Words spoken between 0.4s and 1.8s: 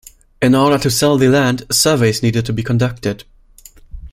In order to sell the land,